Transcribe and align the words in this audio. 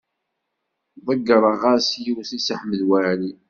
Ḍeyyreɣ-as 1.05 1.89
yiwet 2.03 2.31
i 2.37 2.39
Si 2.45 2.55
Ḥmed 2.59 2.81
Waɛli. 2.87 3.31